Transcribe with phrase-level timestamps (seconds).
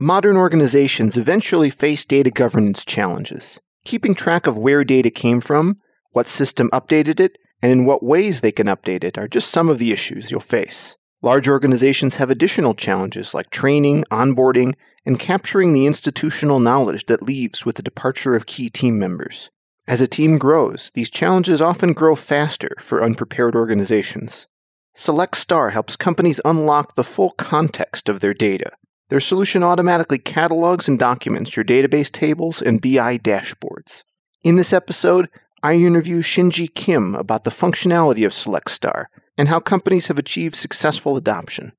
[0.00, 3.58] Modern organizations eventually face data governance challenges.
[3.84, 5.78] Keeping track of where data came from,
[6.12, 9.68] what system updated it, and in what ways they can update it are just some
[9.68, 10.96] of the issues you'll face.
[11.20, 14.74] Large organizations have additional challenges like training, onboarding,
[15.04, 19.50] and capturing the institutional knowledge that leaves with the departure of key team members.
[19.88, 24.46] As a team grows, these challenges often grow faster for unprepared organizations.
[24.94, 28.70] Select Star helps companies unlock the full context of their data.
[29.08, 34.04] Their solution automatically catalogs and documents your database tables and BI dashboards.
[34.42, 35.30] In this episode,
[35.62, 39.06] I interview Shinji Kim about the functionality of SelectStar
[39.38, 41.72] and how companies have achieved successful adoption.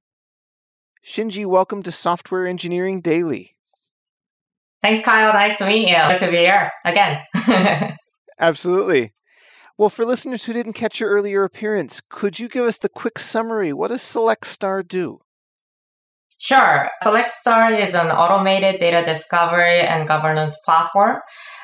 [1.05, 3.55] Shinji, welcome to Software Engineering Daily.
[4.81, 5.31] Thanks, Kyle.
[5.31, 5.95] Nice to meet you.
[5.95, 7.21] Good to be here again.
[8.39, 9.13] Absolutely.
[9.77, 13.19] Well, for listeners who didn't catch your earlier appearance, could you give us the quick
[13.19, 13.71] summary?
[13.71, 15.19] What does SelectStar do?
[16.41, 16.89] Sure.
[17.03, 21.17] Select Star is an automated data discovery and governance platform.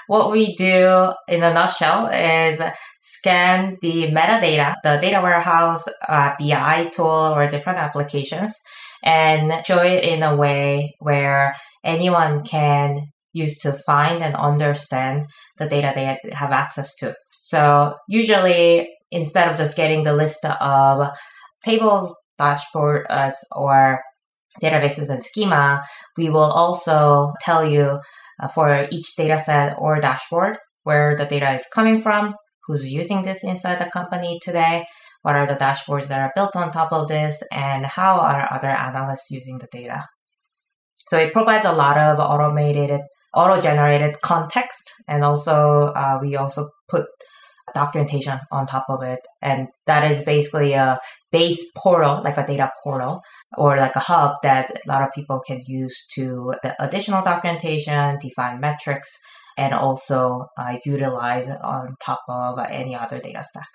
[0.07, 2.61] What we do in a nutshell is
[2.99, 8.53] scan the metadata, the data warehouse, uh, BI tool, or different applications,
[9.01, 15.67] and show it in a way where anyone can use to find and understand the
[15.67, 17.15] data they have access to.
[17.41, 21.11] So usually, instead of just getting the list of
[21.63, 24.01] table dashboards or
[24.61, 25.83] databases and schema,
[26.17, 27.99] we will also tell you
[28.39, 32.35] uh, for each data set or dashboard where the data is coming from,
[32.67, 34.85] who's using this inside the company today,
[35.23, 38.69] what are the dashboards that are built on top of this, and how are other
[38.69, 40.05] analysts using the data.
[41.07, 43.01] So it provides a lot of automated,
[43.33, 47.05] auto-generated context, and also uh, we also put
[47.75, 49.19] documentation on top of it.
[49.41, 50.99] And that is basically a
[51.31, 53.21] base portal, like a data portal
[53.57, 58.59] or like a hub that a lot of people can use to additional documentation, define
[58.59, 59.19] metrics,
[59.57, 63.67] and also uh, utilize on top of any other data stack.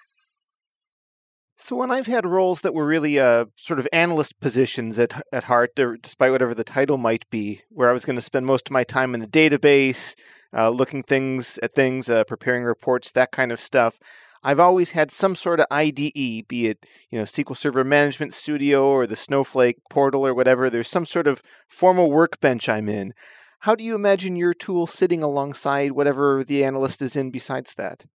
[1.62, 5.44] So when I've had roles that were really uh, sort of analyst positions at at
[5.44, 8.72] heart, despite whatever the title might be, where I was going to spend most of
[8.72, 10.14] my time in the database,
[10.56, 13.98] uh, looking things at things, uh, preparing reports, that kind of stuff.
[14.42, 18.86] I've always had some sort of IDE, be it you know SQL Server Management Studio
[18.86, 20.70] or the Snowflake portal or whatever.
[20.70, 23.12] There's some sort of formal workbench I'm in.
[23.60, 28.06] How do you imagine your tool sitting alongside whatever the analyst is in besides that?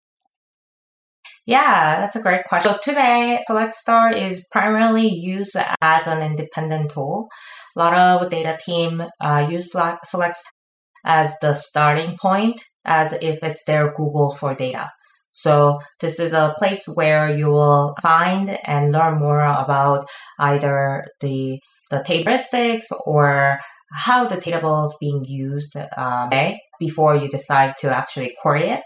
[1.46, 2.72] Yeah, that's a great question.
[2.72, 7.30] So today, SelectStar is primarily used as an independent tool.
[7.78, 10.38] A lot of data team uh, use Select
[11.06, 14.90] as the starting point, as if it's their Google for data.
[15.32, 20.08] So this is a place where you will find and learn more about
[20.40, 21.60] either the
[21.92, 23.60] the tableristics or
[23.94, 26.30] how the table is being used um,
[26.80, 28.82] before you decide to actually query it.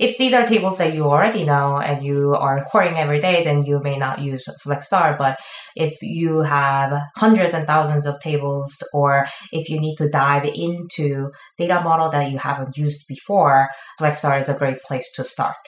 [0.00, 3.64] If these are tables that you already know and you are querying every day, then
[3.64, 5.14] you may not use Select Star.
[5.18, 5.38] But
[5.76, 11.30] if you have hundreds and thousands of tables, or if you need to dive into
[11.58, 13.68] data model that you haven't used before,
[13.98, 15.58] Select Star is a great place to start.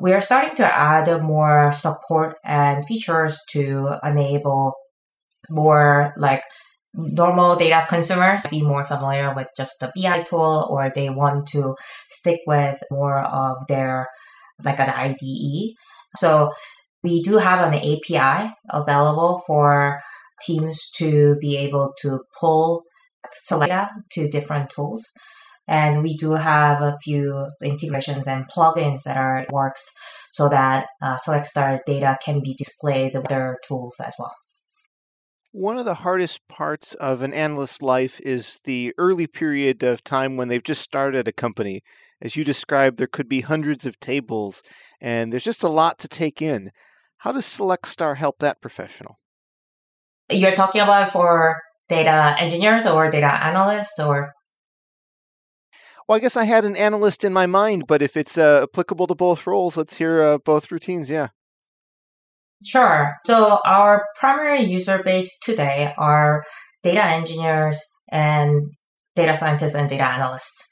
[0.00, 4.74] We are starting to add more support and features to enable
[5.48, 6.42] more like
[6.94, 11.76] normal data consumers be more familiar with just the BI tool or they want to
[12.08, 14.08] stick with more of their
[14.64, 15.74] like an IDE.
[16.16, 16.52] So
[17.02, 20.00] we do have an API available for
[20.42, 22.84] teams to be able to pull
[23.32, 25.04] select data to different tools.
[25.68, 29.92] And we do have a few integrations and plugins that are works
[30.32, 34.34] so that uh, Select Star data can be displayed with other tools as well.
[35.52, 40.36] One of the hardest parts of an analyst's life is the early period of time
[40.36, 41.82] when they've just started a company.
[42.22, 44.62] As you described, there could be hundreds of tables,
[45.00, 46.70] and there's just a lot to take in.
[47.18, 49.18] How does SelectStar help that professional?
[50.30, 54.32] You're talking about for data engineers or data analysts or?
[56.06, 59.08] Well, I guess I had an analyst in my mind, but if it's uh, applicable
[59.08, 61.10] to both roles, let's hear uh, both routines.
[61.10, 61.28] Yeah.
[62.64, 63.16] Sure.
[63.24, 66.44] So our primary user base today are
[66.82, 67.80] data engineers
[68.10, 68.72] and
[69.16, 70.66] data scientists and data analysts.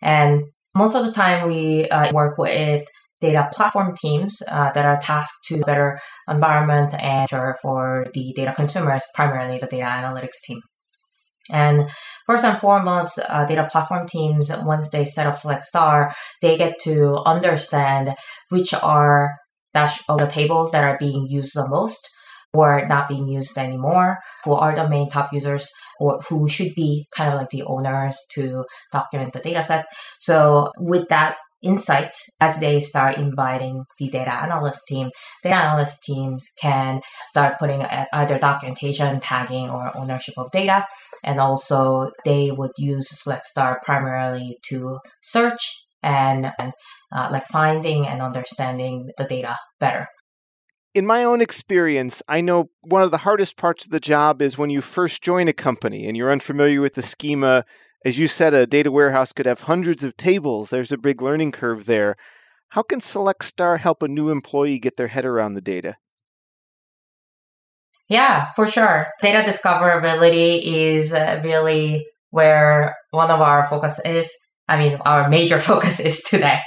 [0.00, 0.42] And
[0.76, 2.86] most of the time we uh, work with
[3.20, 5.98] data platform teams uh, that are tasked to better
[6.28, 7.28] environment and
[7.60, 10.60] for the data consumers, primarily the data analytics team.
[11.50, 11.90] And
[12.26, 16.78] first and foremost, uh, data platform teams, once they set up Select Star, they get
[16.82, 18.14] to understand
[18.50, 19.32] which are
[19.74, 22.08] dash of the tables that are being used the most
[22.54, 27.06] or not being used anymore, who are the main top users, or who should be
[27.10, 29.86] kind of like the owners to document the data set.
[30.18, 35.10] So with that insights as they start inviting the data analyst team.
[35.42, 37.82] Data analyst teams can start putting
[38.12, 40.84] either documentation, tagging, or ownership of data.
[41.22, 46.72] And also they would use SelectStar primarily to search and, and
[47.12, 50.06] uh, like finding and understanding the data better.
[50.94, 54.58] In my own experience, I know one of the hardest parts of the job is
[54.58, 57.64] when you first join a company and you're unfamiliar with the schema
[58.04, 60.70] as you said, a data warehouse could have hundreds of tables.
[60.70, 62.16] There's a big learning curve there.
[62.70, 65.96] How can SelectStar help a new employee get their head around the data?
[68.08, 69.06] Yeah, for sure.
[69.20, 74.34] Data discoverability is uh, really where one of our focus is.
[74.68, 76.60] I mean, our major focus is today.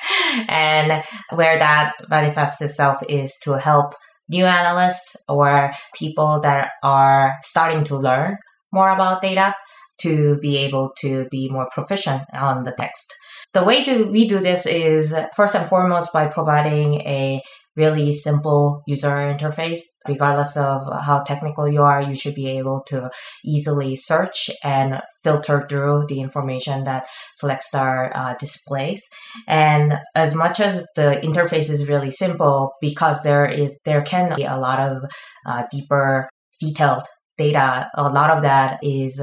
[0.48, 3.94] And where that manifests itself is to help
[4.30, 8.38] new analysts or people that are starting to learn
[8.74, 9.54] more about data
[10.02, 13.14] to be able to be more proficient on the text.
[13.54, 17.42] The way do we do this is first and foremost by providing a
[17.76, 19.80] really simple user interface.
[20.08, 23.10] Regardless of how technical you are, you should be able to
[23.44, 27.06] easily search and filter through the information that
[27.42, 29.02] SelectStar uh, displays.
[29.48, 34.44] And as much as the interface is really simple, because there is there can be
[34.44, 35.04] a lot of
[35.46, 36.30] uh, deeper,
[36.60, 37.04] detailed
[37.38, 37.90] data.
[37.96, 39.22] A lot of that is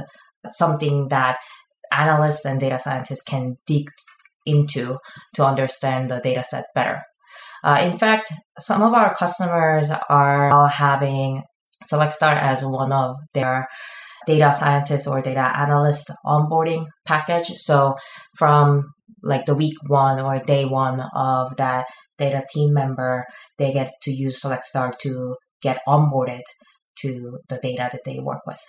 [0.50, 1.38] something that
[1.90, 3.88] analysts and data scientists can dig
[4.44, 4.98] into
[5.34, 7.02] to understand the data set better.
[7.62, 11.42] Uh, in fact, some of our customers are having
[11.90, 13.66] SelectStar as one of their
[14.26, 17.48] data scientists or data analyst onboarding package.
[17.56, 17.96] So
[18.36, 18.92] from
[19.22, 21.86] like the week one or day one of that
[22.18, 23.24] data team member,
[23.58, 26.42] they get to use SelectStar to get onboarded
[27.00, 28.60] to the data that they work with.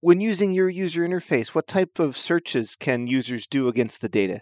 [0.00, 4.40] When using your user interface, what type of searches can users do against the data?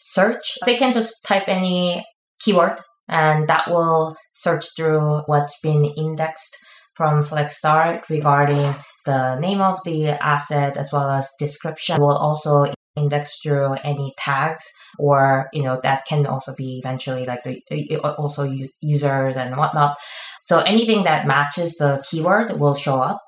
[0.00, 0.58] Search.
[0.64, 2.04] They can just type any
[2.40, 2.76] keyword
[3.08, 6.56] and that will search through what's been indexed
[6.94, 8.74] from SelectStar regarding
[9.04, 12.00] the name of the asset as well as description.
[12.00, 14.64] Will also index through any tags
[14.98, 19.96] or you know that can also be eventually like the also users and whatnot
[20.42, 23.20] so anything that matches the keyword will show up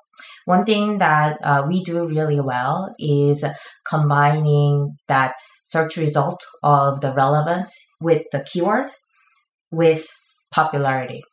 [0.45, 3.45] one thing that uh, we do really well is
[3.87, 5.33] combining that
[5.63, 8.91] search result of the relevance with the keyword
[9.71, 10.05] with
[10.51, 11.23] popularity.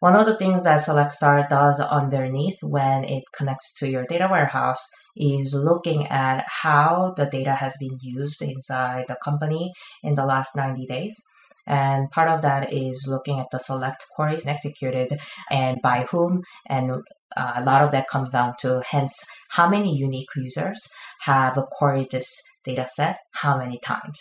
[0.00, 4.84] One of the things that SelectStar does underneath when it connects to your data warehouse
[5.16, 9.72] is looking at how the data has been used inside the company
[10.02, 11.16] in the last 90 days.
[11.66, 15.18] And part of that is looking at the select queries executed
[15.50, 17.02] and by whom and
[17.36, 19.14] uh, a lot of that comes down to hence
[19.50, 20.80] how many unique users
[21.22, 22.30] have queried this
[22.64, 24.20] data set how many times.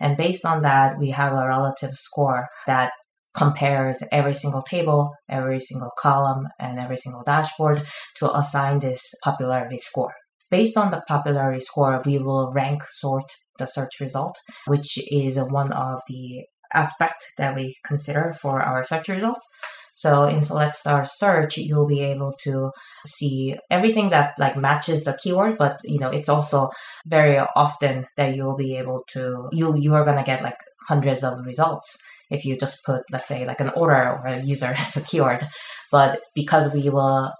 [0.00, 2.92] And based on that, we have a relative score that
[3.34, 7.82] compares every single table, every single column, and every single dashboard
[8.16, 10.12] to assign this popularity score.
[10.50, 13.24] Based on the popularity score, we will rank sort
[13.58, 14.36] the search result,
[14.66, 19.46] which is one of the aspect that we consider for our search results.
[19.94, 22.70] So in select star search, you'll be able to
[23.06, 26.70] see everything that like matches the keyword, but you know, it's also
[27.06, 30.56] very often that you'll be able to, you, you are going to get like
[30.88, 31.98] hundreds of results
[32.30, 35.46] if you just put, let's say like an order or a user as a keyword.
[35.90, 37.30] But because we will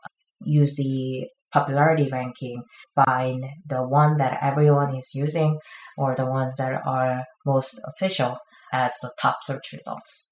[0.44, 2.62] use the popularity ranking,
[2.94, 5.58] find the one that everyone is using
[5.96, 8.38] or the ones that are most official
[8.72, 10.26] as the top search results.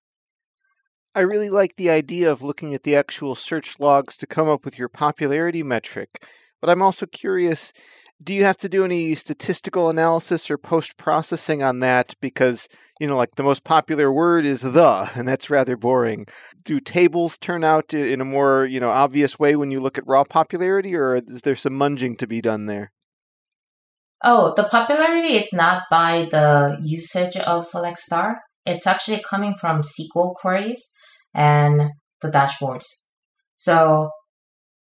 [1.15, 4.65] I really like the idea of looking at the actual search logs to come up
[4.65, 6.25] with your popularity metric,
[6.61, 7.73] but I'm also curious
[8.23, 12.15] do you have to do any statistical analysis or post processing on that?
[12.21, 12.69] Because,
[13.01, 16.27] you know, like the most popular word is the, and that's rather boring.
[16.65, 20.07] Do tables turn out in a more, you know, obvious way when you look at
[20.07, 22.93] raw popularity, or is there some munging to be done there?
[24.23, 28.41] Oh, the popularity is not by the usage of Select Star.
[28.67, 30.93] It's actually coming from SQL queries
[31.35, 32.85] and the dashboards.
[33.57, 34.11] So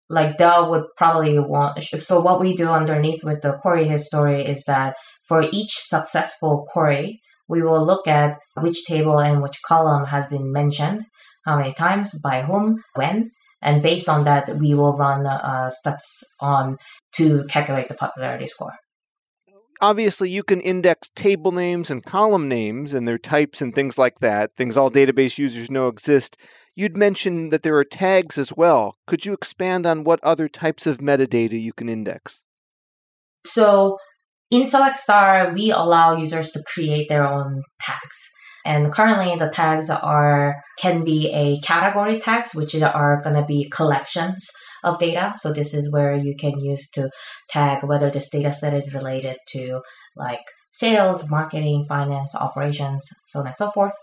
[0.10, 4.64] like Dell would probably want, so what we do underneath with the query history is
[4.64, 4.96] that
[5.28, 10.52] for each successful query, we will look at which table and which column has been
[10.52, 11.06] mentioned,
[11.46, 13.30] how many times, by whom, when,
[13.62, 16.78] and based on that, we will run uh, stats on
[17.14, 18.74] to calculate the popularity score
[19.82, 24.20] obviously you can index table names and column names and their types and things like
[24.20, 25.10] that, things all mm-hmm.
[25.10, 26.38] database users know exist.
[26.76, 28.98] You'd mentioned that there are tags as well.
[29.08, 32.44] Could you expand on what other types of metadata you can index?
[33.46, 33.98] So
[34.52, 38.18] in SelectStar, we allow users to create their own tags.
[38.66, 43.70] And currently the tags are can be a category tags, which are going to be
[43.70, 44.50] collections
[44.88, 45.34] of data.
[45.38, 47.10] So this is where you can use to
[47.50, 49.82] tag whether this data set is related to
[50.16, 53.94] like sales, marketing, finance, operations, so on and so forth.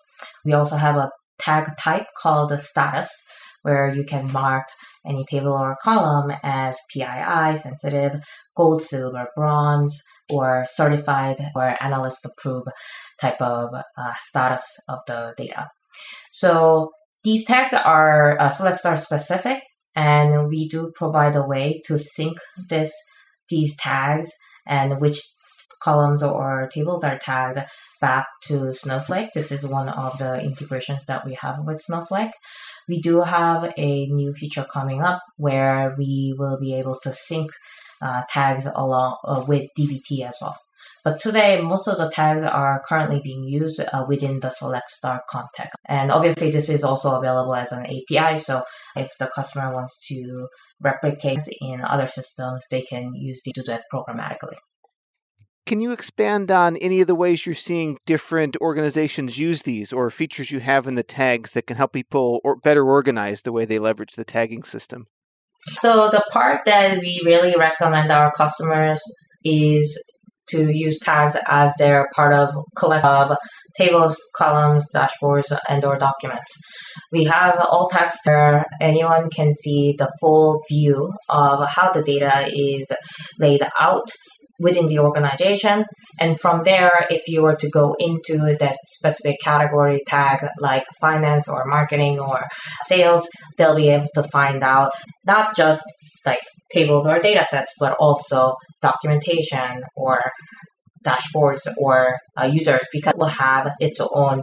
[0.45, 3.11] We also have a tag type called the status,
[3.63, 4.65] where you can mark
[5.07, 8.21] any table or column as PII, sensitive,
[8.57, 12.69] gold, silver, bronze, or certified or analyst approved
[13.21, 15.69] type of uh, status of the data.
[16.31, 16.91] So
[17.23, 19.63] these tags are uh, SelectStar specific,
[19.95, 22.93] and we do provide a way to sync this
[23.49, 24.31] these tags
[24.67, 25.21] and which
[25.83, 27.61] columns or tables are tagged
[28.01, 29.29] back to Snowflake.
[29.35, 32.33] This is one of the integrations that we have with Snowflake.
[32.89, 37.51] We do have a new feature coming up where we will be able to sync
[38.01, 40.59] uh, tags along uh, with DBT as well.
[41.05, 45.21] But today, most of the tags are currently being used uh, within the Select Star
[45.29, 45.77] context.
[45.87, 48.39] And obviously, this is also available as an API.
[48.39, 48.63] So
[48.97, 50.49] if the customer wants to
[50.81, 54.57] replicate in other systems, they can use to do that programmatically.
[55.67, 60.11] Can you expand on any of the ways you're seeing different organizations use these or
[60.11, 63.65] features you have in the tags that can help people or better organize the way
[63.67, 65.07] they leverage the tagging system?
[65.77, 69.01] So the part that we really recommend our customers
[69.43, 69.99] is
[70.49, 73.37] to use tags as their part of collect of
[73.77, 76.53] tables, columns, dashboards, and or documents.
[77.13, 82.49] We have all tags where anyone can see the full view of how the data
[82.53, 82.93] is
[83.39, 84.09] laid out
[84.61, 85.85] within the organization.
[86.21, 91.49] And from there, if you were to go into that specific category tag like finance
[91.49, 92.41] or marketing or
[92.87, 94.93] sales, they'll be able to find out
[95.27, 95.83] not just
[96.25, 96.41] like
[96.73, 98.55] tables or data sets, but also
[98.91, 100.21] documentation or
[101.05, 104.43] dashboards or uh, users because it will have its own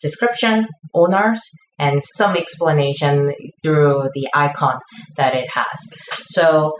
[0.00, 1.40] description, owners,
[1.78, 3.32] and some explanation
[3.62, 4.78] through the icon
[5.16, 5.78] that it has.
[6.26, 6.72] So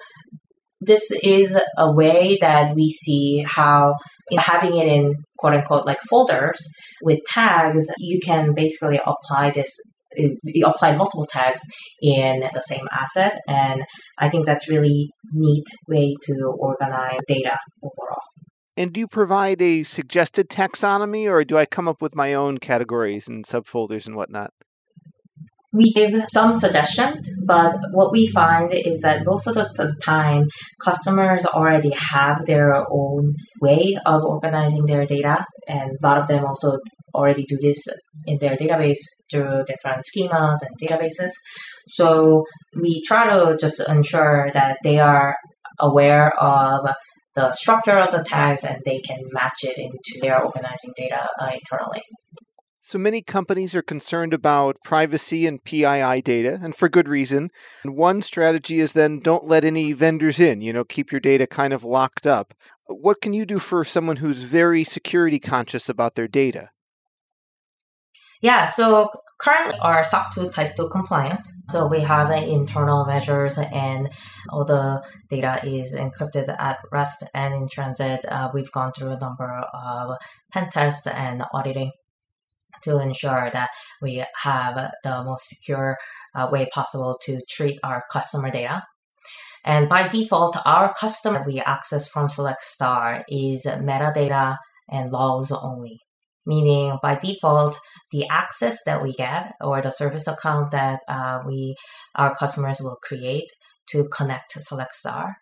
[0.80, 3.95] this is a way that we see how
[4.38, 6.61] having it in quote unquote like folders
[7.02, 9.71] with tags, you can basically apply this
[10.17, 11.61] you apply multiple tags
[12.02, 13.83] in the same asset and
[14.19, 18.23] i think that's really neat way to organize data overall.
[18.76, 22.59] And do you provide a suggested taxonomy or do i come up with my own
[22.59, 24.52] categories and subfolders and whatnot?
[25.73, 30.49] We give some suggestions, but what we find is that most of the time,
[30.85, 36.45] customers already have their own way of organizing their data, and a lot of them
[36.45, 36.76] also
[37.14, 37.87] already do this
[38.26, 39.00] in their database
[39.31, 41.31] through different schemas and databases.
[41.88, 42.45] So
[42.81, 45.37] we try to just ensure that they are
[45.79, 46.88] aware of
[47.35, 51.50] the structure of the tags and they can match it into their organizing data uh,
[51.52, 52.02] internally.
[52.83, 57.50] So many companies are concerned about privacy and PII data, and for good reason.
[57.85, 61.47] And one strategy is then don't let any vendors in, you know, keep your data
[61.47, 62.52] kind of locked up.
[62.87, 66.71] What can you do for someone who's very security conscious about their data?
[68.40, 71.40] Yeah, so currently our SOC 2 Type 2 compliant.
[71.68, 74.09] So we have internal measures and
[74.49, 78.25] all the data is encrypted at rest and in transit.
[78.26, 80.16] Uh, we've gone through a number of
[80.52, 81.92] pen tests and auditing
[82.82, 83.70] to ensure that
[84.02, 85.97] we have the most secure
[86.35, 88.82] uh, way possible to treat our customer data.
[89.64, 94.56] And by default, our customer we access from Select Star is metadata
[94.88, 96.00] and logs only.
[96.50, 97.78] Meaning, by default,
[98.11, 101.76] the access that we get or the service account that uh, we
[102.16, 103.50] our customers will create
[103.90, 105.37] to connect to Select Star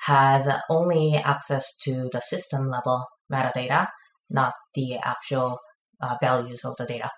[0.00, 3.88] has only access to the system level metadata,
[4.28, 5.58] not the actual
[6.02, 7.10] uh, values of the data.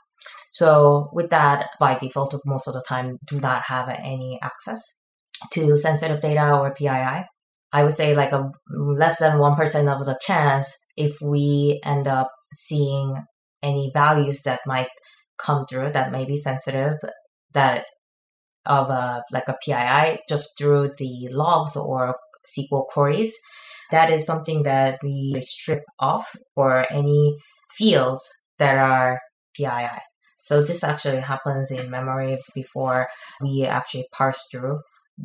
[0.53, 4.81] So with that, by default, most of the time do not have any access
[5.53, 7.25] to sensitive data or PII.
[7.75, 9.61] I would say like a less than 1%
[9.93, 13.17] of the chance if we end up seeing
[13.63, 14.91] any values that might
[15.39, 16.95] come through that may be sensitive
[17.53, 17.85] that
[18.67, 22.17] of a like a PII just through the logs or
[22.47, 23.35] SQL queries.
[23.91, 27.37] That is something that we strip off for any
[27.77, 28.27] fields
[28.59, 29.19] that are
[29.57, 30.01] PII.
[30.45, 33.09] So this actually happens in memory before
[33.41, 34.81] we actually parse through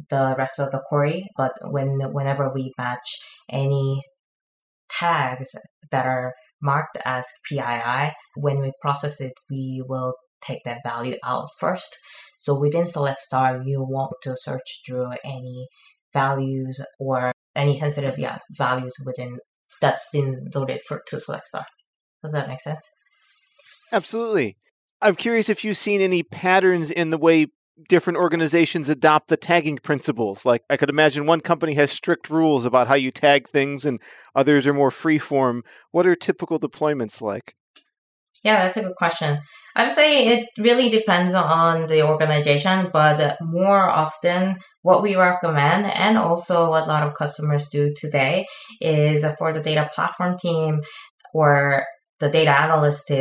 [0.09, 1.25] the rest of the query.
[1.37, 4.01] But when whenever we match any
[4.89, 5.55] tags
[5.91, 11.47] that are marked as PII, when we process it, we will take that value out
[11.59, 11.97] first.
[12.37, 15.67] So within select star, you want to search through any
[16.13, 19.39] values or any sensitive yeah, values within
[19.81, 21.65] that's been loaded for to select star.
[22.23, 22.81] Does that make sense?
[23.91, 24.57] Absolutely.
[25.01, 27.47] I'm curious if you've seen any patterns in the way
[27.89, 30.45] different organizations adopt the tagging principles.
[30.45, 34.01] Like I could imagine one company has strict rules about how you tag things and
[34.35, 35.61] others are more freeform.
[35.91, 37.55] What are typical deployments like?
[38.43, 39.39] Yeah, that's a good question.
[39.75, 45.85] I would say it really depends on the organization, but more often what we recommend
[45.87, 48.45] and also what a lot of customers do today
[48.79, 50.81] is for the data platform team
[51.33, 51.83] or
[52.19, 53.11] the data analyst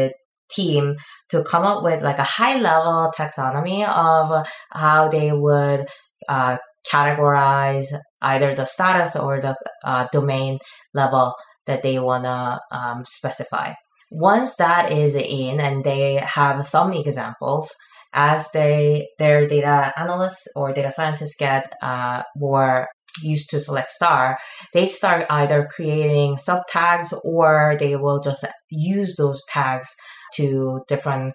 [0.50, 0.94] team
[1.30, 5.86] to come up with like a high level taxonomy of how they would
[6.28, 6.56] uh,
[6.90, 7.86] categorize
[8.22, 10.58] either the status or the uh, domain
[10.94, 11.34] level
[11.66, 13.72] that they want to um, specify.
[14.10, 17.74] Once that is in and they have some examples,
[18.12, 22.88] as they their data analysts or data scientists get uh, more
[23.22, 24.38] used to select star,
[24.72, 29.88] they start either creating sub tags or they will just use those tags
[30.36, 31.34] to different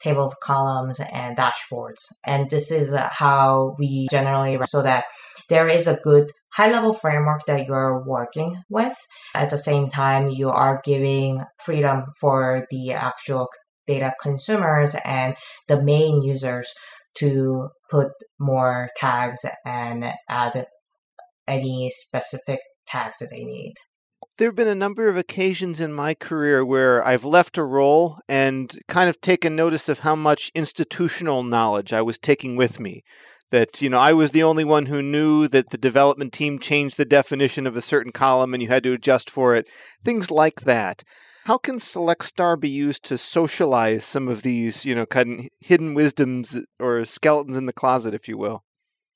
[0.00, 2.06] tables, columns, and dashboards.
[2.24, 5.04] And this is uh, how we generally, so that
[5.48, 8.96] there is a good high level framework that you're working with.
[9.34, 13.48] At the same time, you are giving freedom for the actual
[13.86, 15.36] data consumers and
[15.68, 16.72] the main users
[17.14, 18.08] to put
[18.38, 20.66] more tags and add
[21.46, 23.74] any specific tags that they need.
[24.38, 28.18] There have been a number of occasions in my career where I've left a role
[28.28, 33.02] and kind of taken notice of how much institutional knowledge I was taking with me.
[33.50, 36.96] That, you know, I was the only one who knew that the development team changed
[36.96, 39.68] the definition of a certain column and you had to adjust for it.
[40.02, 41.02] Things like that.
[41.44, 45.46] How can Select Star be used to socialize some of these, you know, kind of
[45.60, 48.64] hidden wisdoms or skeletons in the closet, if you will?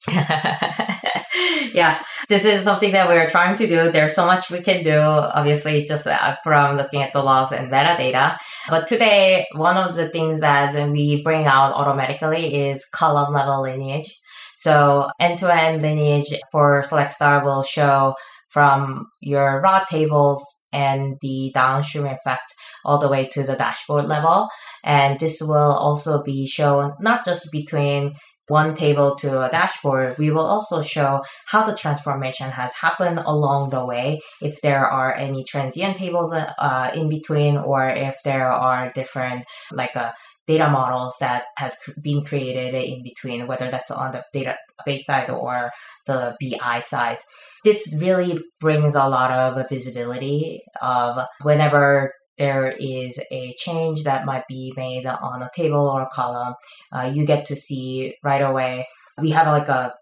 [1.73, 3.91] yeah, this is something that we're trying to do.
[3.91, 7.71] There's so much we can do, obviously, just uh, from looking at the logs and
[7.71, 8.37] metadata.
[8.69, 14.15] But today, one of the things that we bring out automatically is column level lineage.
[14.57, 18.15] So end to end lineage for Select Star will show
[18.49, 24.49] from your raw tables and the downstream effect all the way to the dashboard level.
[24.85, 28.15] And this will also be shown not just between
[28.49, 33.71] one table to a dashboard, we will also show how the transformation has happened along
[33.71, 34.21] the way.
[34.41, 39.97] If there are any transient tables uh, in between, or if there are different like
[39.97, 40.13] uh,
[40.47, 45.71] data models that has been created in between, whether that's on the database side or
[46.07, 47.19] the BI side.
[47.65, 54.45] This really brings a lot of visibility of whenever there is a change that might
[54.49, 56.55] be made on a table or a column,
[56.93, 58.87] uh, you get to see right away.
[59.19, 59.95] We have like a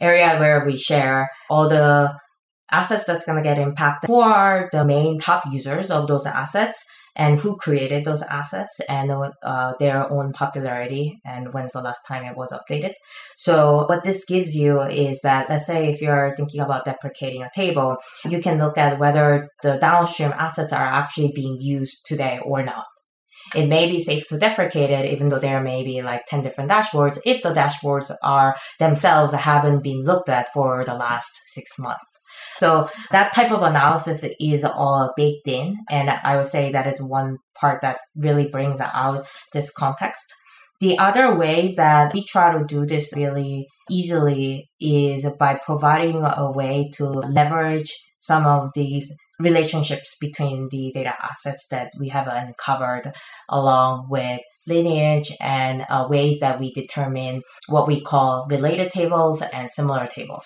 [0.00, 2.16] area where we share all the
[2.70, 4.08] assets that's going to get impacted.
[4.08, 6.84] Who are the main top users of those assets?
[7.18, 9.10] And who created those assets and
[9.42, 12.92] uh, their own popularity and when's the last time it was updated.
[13.36, 17.50] So what this gives you is that let's say if you're thinking about deprecating a
[17.54, 22.62] table, you can look at whether the downstream assets are actually being used today or
[22.62, 22.84] not.
[23.54, 26.70] It may be safe to deprecate it, even though there may be like 10 different
[26.70, 32.17] dashboards, if the dashboards are themselves haven't been looked at for the last six months.
[32.58, 35.76] So that type of analysis is all baked in.
[35.90, 40.24] And I would say that is one part that really brings out this context.
[40.80, 46.52] The other ways that we try to do this really easily is by providing a
[46.52, 53.12] way to leverage some of these relationships between the data assets that we have uncovered
[53.48, 59.70] along with lineage and uh, ways that we determine what we call related tables and
[59.70, 60.44] similar tables.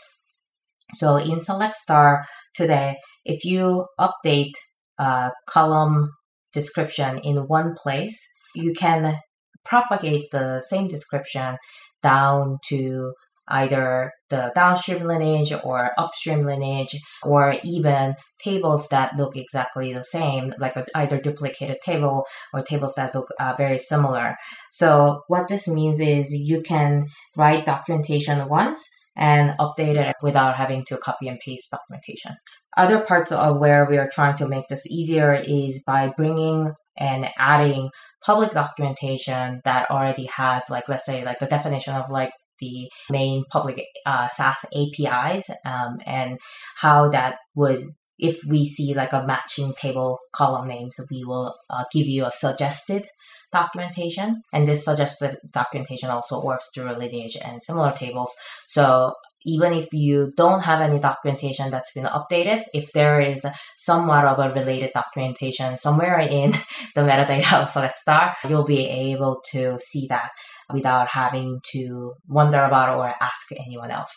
[0.94, 2.24] So in Select Star
[2.54, 4.52] today, if you update
[4.98, 6.10] a column
[6.52, 8.20] description in one place,
[8.54, 9.18] you can
[9.64, 11.56] propagate the same description
[12.02, 13.12] down to
[13.48, 20.52] either the downstream lineage or upstream lineage, or even tables that look exactly the same,
[20.58, 22.24] like either duplicated table
[22.54, 24.34] or tables that look uh, very similar.
[24.70, 28.82] So what this means is you can write documentation once
[29.16, 32.36] and update it without having to copy and paste documentation.
[32.76, 37.28] Other parts of where we are trying to make this easier is by bringing and
[37.38, 37.90] adding
[38.24, 43.44] public documentation that already has like let's say like the definition of like the main
[43.50, 46.38] public uh, SaaS APIs um, and
[46.76, 47.82] how that would
[48.18, 52.30] if we see like a matching table column names we will uh, give you a
[52.30, 53.06] suggested
[53.52, 54.42] documentation.
[54.52, 58.32] And this suggested documentation also works through lineage and similar tables.
[58.66, 63.44] So even if you don't have any documentation that's been updated, if there is
[63.76, 66.52] somewhat of a related documentation somewhere in
[66.94, 70.30] the metadata of Select Star, you'll be able to see that
[70.72, 74.16] without having to wonder about or ask anyone else.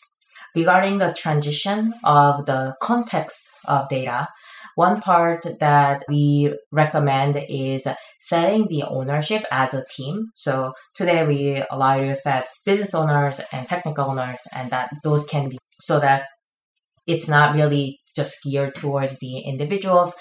[0.55, 4.29] Regarding the transition of the context of data,
[4.75, 7.87] one part that we recommend is
[8.19, 10.27] setting the ownership as a team.
[10.35, 15.25] So today we allow you to set business owners and technical owners and that those
[15.25, 16.25] can be so that
[17.07, 20.13] it's not really just geared towards the individuals.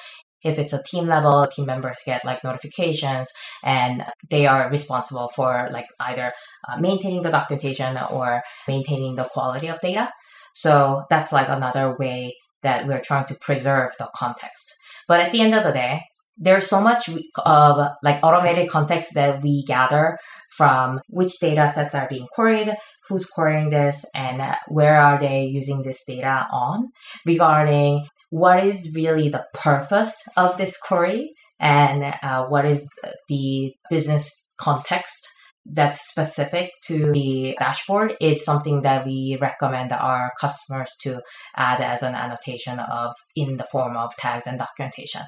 [0.45, 3.31] If it's a team level, team members get like notifications
[3.63, 6.33] and they are responsible for like either
[6.69, 10.11] uh, maintaining the documentation or maintaining the quality of data.
[10.53, 14.75] So that's like another way that we're trying to preserve the context.
[15.07, 16.01] But at the end of the day,
[16.37, 17.09] there's so much
[17.47, 20.19] of like automated context that we gather
[20.57, 22.75] from which data sets are being queried,
[23.09, 26.89] who's querying this, and where are they using this data on
[27.25, 32.89] regarding what is really the purpose of this query and uh, what is
[33.29, 35.29] the business context
[35.67, 41.23] that's specific to the dashboard is something that we recommend our customers to
[41.57, 45.23] add as an annotation of in the form of tags and documentation.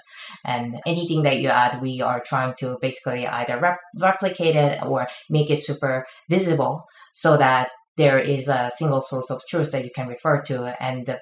[0.45, 5.07] And anything that you add, we are trying to basically either rep- replicate it or
[5.31, 9.91] make it super visible so that there is a single source of truth that you
[9.95, 11.17] can refer to and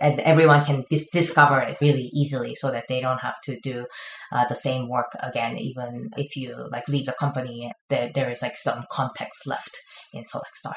[0.00, 3.86] and everyone can dis- discover it really easily so that they don't have to do
[4.32, 8.42] uh, the same work again even if you like leave the company there, there is
[8.42, 9.78] like some context left
[10.12, 10.74] in select star.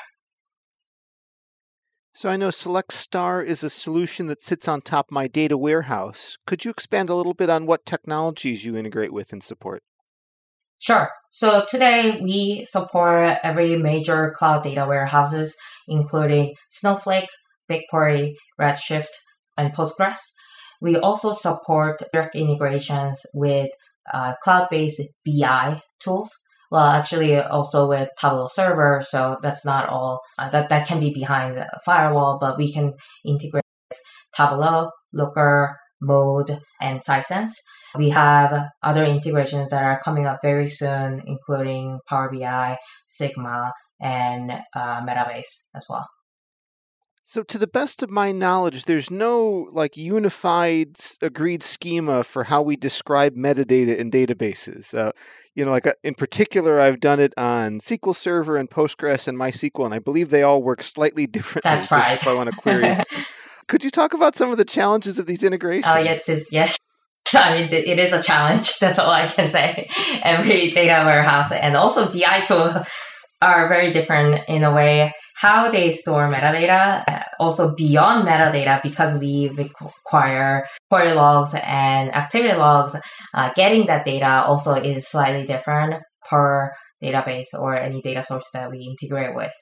[2.13, 6.38] So i know select star is a solution that sits on top my data warehouse.
[6.45, 9.82] Could you expand a little bit on what technologies you integrate with and support?
[10.80, 11.10] Sure.
[11.30, 15.56] So today we support every major cloud data warehouses,
[15.88, 17.30] including Snowflake,
[17.71, 19.13] BigQuery, Redshift,
[19.57, 20.19] and Postgres.
[20.81, 23.69] We also support direct integrations with
[24.12, 26.29] uh, cloud-based BI tools.
[26.71, 29.01] Well, actually, also with Tableau Server.
[29.05, 32.93] So that's not all uh, that that can be behind the firewall, but we can
[33.25, 33.99] integrate with
[34.36, 37.51] Tableau, Looker, Mode, and Sisense.
[37.95, 44.51] We have other integrations that are coming up very soon, including Power BI, Sigma, and
[44.73, 46.07] uh, Metabase as well.
[47.23, 52.62] So, to the best of my knowledge, there's no like unified agreed schema for how
[52.62, 54.97] we describe metadata in databases.
[54.97, 55.12] Uh,
[55.53, 59.38] you know, like uh, in particular, I've done it on SQL Server and Postgres and
[59.38, 61.69] MySQL, and I believe they all work slightly differently.
[61.69, 62.15] That's right.
[62.15, 62.97] If I want to query,
[63.67, 65.86] could you talk about some of the challenges of these integrations?
[65.88, 66.77] Oh yes, yes.
[67.36, 68.77] I mean, it is a challenge.
[68.79, 69.89] That's all I can say.
[70.23, 72.84] Every data warehouse and also BI tool
[73.41, 75.13] are very different in a way.
[75.36, 82.95] How they store metadata also beyond metadata because we require query logs and activity logs
[83.34, 88.69] uh, getting that data also is slightly different per database or any data source that
[88.69, 89.54] we integrate with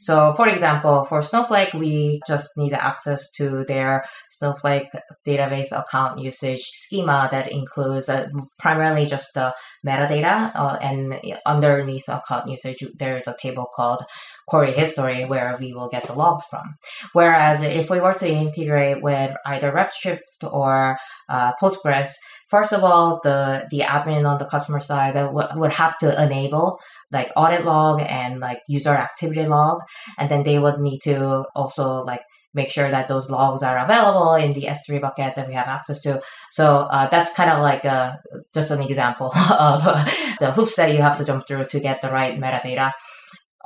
[0.00, 4.90] so, for example, for Snowflake, we just need access to their Snowflake
[5.26, 8.28] database account usage schema that includes uh,
[8.58, 9.54] primarily just the
[9.86, 10.52] metadata.
[10.54, 14.04] Uh, and underneath account usage, there is a table called
[14.46, 16.74] query history where we will get the logs from.
[17.12, 20.96] Whereas if we were to integrate with either Redshift or
[21.28, 22.10] uh, Postgres,
[22.48, 26.78] first of all, the the admin on the customer side would, would have to enable
[27.12, 29.80] like audit log and like user activity log,
[30.18, 32.22] and then they would need to also like
[32.56, 36.00] make sure that those logs are available in the S3 bucket that we have access
[36.00, 36.20] to.
[36.50, 38.18] So uh, that's kind of like a,
[38.54, 40.04] just an example of uh,
[40.40, 42.92] the hoops that you have to jump through to get the right metadata.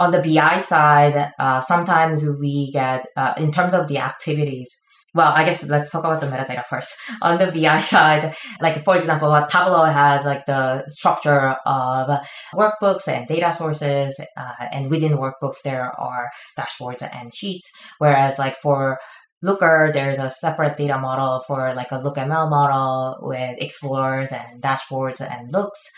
[0.01, 4.77] On the BI side, uh, sometimes we get, uh, in terms of the activities,
[5.15, 6.95] well, I guess let's talk about the metadata first.
[7.23, 12.21] On the BI side, like for example, Tableau has like the structure of
[12.55, 17.71] workbooks and data sources, uh, and within workbooks there are dashboards and sheets.
[17.99, 18.99] Whereas like for
[19.43, 25.23] Looker, there's a separate data model for like a LookML model with explorers and dashboards
[25.23, 25.89] and looks.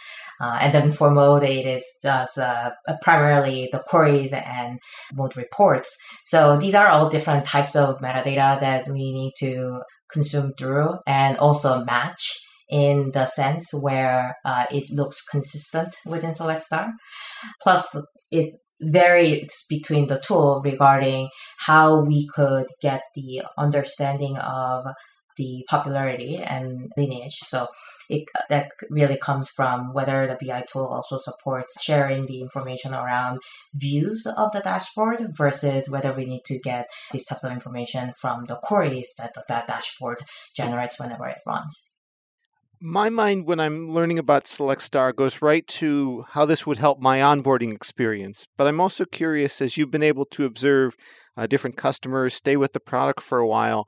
[0.40, 2.71] Uh, and then for mode, it is just uh,
[3.03, 4.79] primarily the queries and
[5.14, 5.97] mode reports.
[6.27, 11.37] So these are all different types of metadata that we need to consume through and
[11.38, 16.90] also match in the sense where uh, it looks consistent within Select Star.
[17.62, 17.95] Plus,
[18.31, 24.87] it varies between the tool regarding how we could get the understanding of
[25.37, 27.38] the popularity and lineage.
[27.47, 27.68] So
[28.09, 33.38] it, that really comes from whether the BI tool also supports sharing the information around
[33.75, 38.45] views of the dashboard versus whether we need to get these types of information from
[38.47, 40.23] the queries that that dashboard
[40.55, 41.91] generates whenever it runs.
[42.85, 47.21] My mind, when I'm learning about SelectStar, goes right to how this would help my
[47.21, 48.49] onboarding experience.
[48.57, 50.97] But I'm also curious, as you've been able to observe
[51.37, 53.87] uh, different customers, stay with the product for a while,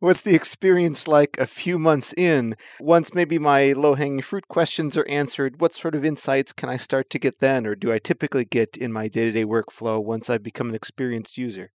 [0.00, 2.56] what's the experience like a few months in?
[2.80, 6.78] Once maybe my low hanging fruit questions are answered, what sort of insights can I
[6.78, 10.02] start to get then, or do I typically get in my day to day workflow
[10.02, 11.70] once I've become an experienced user?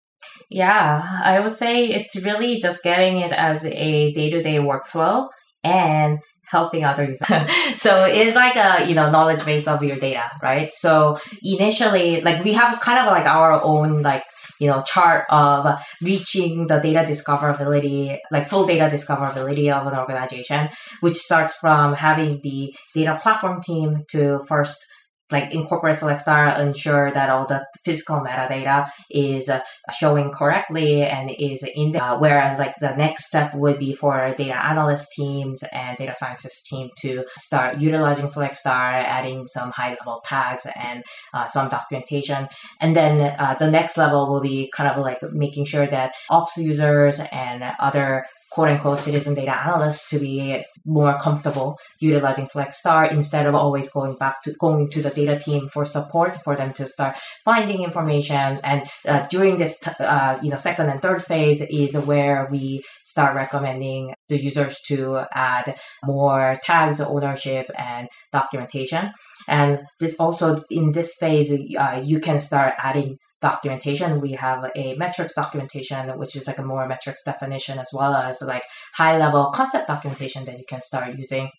[0.49, 5.29] Yeah, I would say it's really just getting it as a day to day workflow
[5.63, 7.27] and helping other users.
[7.75, 10.71] so it is like a, you know, knowledge base of your data, right?
[10.73, 14.23] So initially, like we have kind of like our own like,
[14.59, 20.69] you know, chart of reaching the data discoverability, like full data discoverability of an organization,
[21.01, 24.85] which starts from having the data platform team to first
[25.31, 29.61] like incorporate SelectStar, ensure that all the physical metadata is uh,
[29.91, 32.05] showing correctly and is in there.
[32.05, 36.67] Uh, whereas like the next step would be for data analyst teams and data scientist
[36.67, 42.47] team to start utilizing SelectStar, adding some high level tags and uh, some documentation.
[42.79, 46.57] And then uh, the next level will be kind of like making sure that ops
[46.57, 53.45] users and other quote unquote citizen data analysts to be more comfortable utilizing SelectStar instead
[53.45, 56.87] of always going back to going to the data team for support for them to
[56.87, 58.59] start finding information.
[58.63, 63.35] And uh, during this, uh, you know, second and third phase is where we start
[63.35, 69.11] recommending the users to add more tags, ownership, and documentation.
[69.49, 74.21] And this also in this phase, uh, you can start adding documentation.
[74.21, 78.41] We have a metrics documentation, which is like a more metrics definition, as well as
[78.41, 78.63] like
[78.95, 81.49] high level concept documentation that you can start using,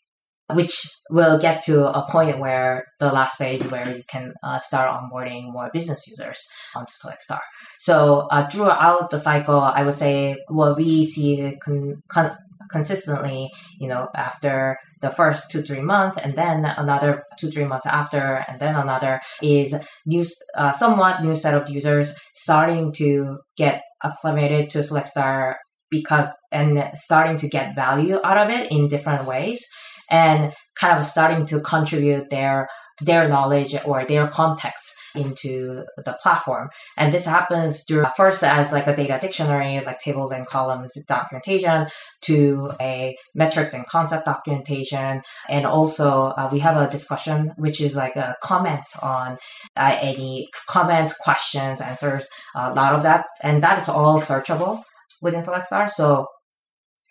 [0.53, 4.91] which will get to a point where the last phase where you can uh, start
[4.91, 6.41] onboarding more business users
[6.75, 7.41] onto SelectStar.
[7.79, 12.37] So uh, throughout the cycle, I would say what we see con- con-
[12.71, 17.87] consistently, you know, after the first two three months and then another two three months
[17.87, 19.75] after and then another is
[20.07, 25.57] new uh, somewhat new set of users starting to get acclimated to SelectStar
[25.91, 29.65] because and starting to get value out of it in different ways
[30.11, 32.69] and kind of starting to contribute their
[33.03, 36.69] their knowledge or their context into the platform.
[36.97, 41.89] And this happens through first as like a data dictionary, like tables and columns documentation,
[42.23, 45.23] to a metrics and concept documentation.
[45.49, 49.37] And also uh, we have a discussion, which is like a comments on
[49.77, 53.27] uh, any comments, questions, answers, a lot of that.
[53.43, 54.83] And that is all searchable
[55.23, 55.91] within SelectStar.
[55.91, 56.27] So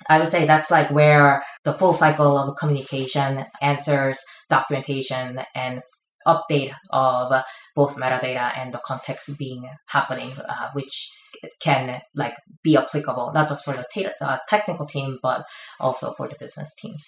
[0.09, 5.81] I would say that's like where the full cycle of communication, answers, documentation, and
[6.27, 7.43] update of
[7.75, 11.11] both metadata and the context being happening, uh, which
[11.59, 15.45] can like be applicable not just for the t- uh, technical team but
[15.79, 17.07] also for the business teams.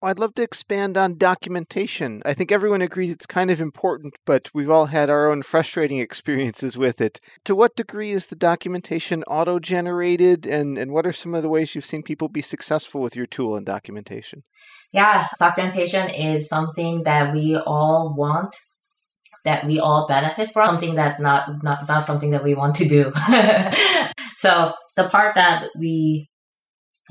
[0.00, 2.22] Well, I'd love to expand on documentation.
[2.24, 5.98] I think everyone agrees it's kind of important, but we've all had our own frustrating
[6.08, 7.20] experiences with it.
[7.44, 11.50] To what degree is the documentation auto generated, and, and what are some of the
[11.50, 14.42] ways you've seen people be successful with your tool and documentation?
[14.90, 18.56] Yeah, documentation is something that we all want
[19.44, 22.88] that we all benefit from something that not not not something that we want to
[22.88, 23.12] do
[24.36, 26.26] so the part that we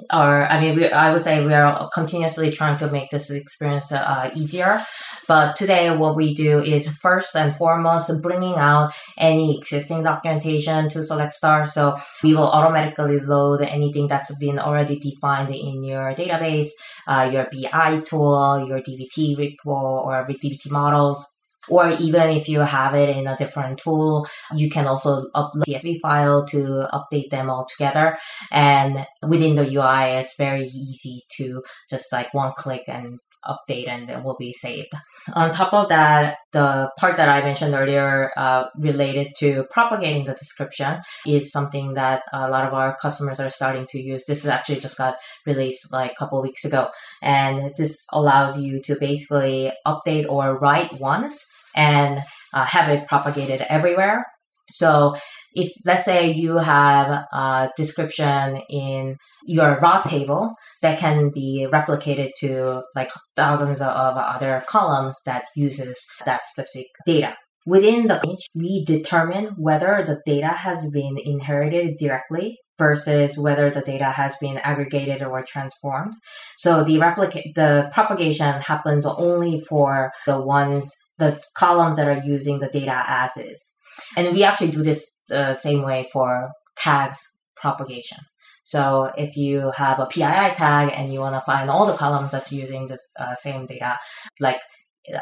[0.09, 3.91] are I mean, we, I would say we are continuously trying to make this experience
[3.91, 4.83] uh, easier.
[5.27, 10.99] But today, what we do is first and foremost bringing out any existing documentation to
[10.99, 11.67] SelectStar.
[11.67, 16.69] So we will automatically load anything that's been already defined in your database,
[17.07, 21.23] uh, your BI tool, your DBT report, or DBT models
[21.69, 25.99] or even if you have it in a different tool, you can also upload CSV
[26.01, 28.17] file to update them all together.
[28.51, 34.09] And within the UI, it's very easy to just like one click and update and
[34.09, 34.91] it will be saved.
[35.33, 40.33] On top of that, the part that I mentioned earlier uh, related to propagating the
[40.33, 44.25] description is something that a lot of our customers are starting to use.
[44.25, 46.89] This is actually just got released like a couple weeks ago.
[47.21, 52.19] And this allows you to basically update or write once and
[52.53, 54.25] uh, have it propagated everywhere.
[54.71, 55.15] So
[55.53, 62.29] if let's say you have a description in your raw table that can be replicated
[62.39, 67.35] to like thousands of other columns that uses that specific data.
[67.65, 73.81] Within the page, we determine whether the data has been inherited directly versus whether the
[73.81, 76.13] data has been aggregated or transformed.
[76.57, 82.59] So the replicate, the propagation happens only for the ones, the columns that are using
[82.59, 83.75] the data as is.
[84.15, 87.19] And we actually do this the same way for tags
[87.55, 88.19] propagation.
[88.63, 92.31] So if you have a PII tag and you want to find all the columns
[92.31, 93.97] that's using this uh, same data,
[94.39, 94.59] like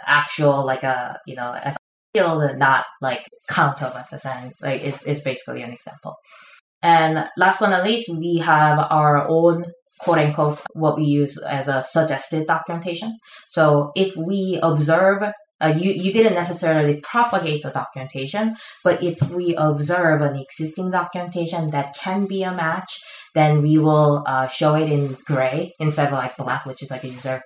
[0.06, 1.78] actual, like a, you know, as
[2.14, 6.16] field, not like count of SSN, like it's, it's basically an example.
[6.82, 9.66] And last but not least, we have our own
[10.00, 13.18] quote unquote what we use as a suggested documentation.
[13.50, 19.56] So if we observe uh, you, you didn't necessarily propagate the documentation, but if we
[19.56, 23.02] observe an existing documentation that can be a match,
[23.34, 27.04] then we will uh, show it in gray instead of like black, which is like
[27.04, 27.42] a user